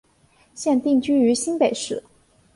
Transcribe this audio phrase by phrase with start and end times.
[0.55, 2.01] 现定居于新北市。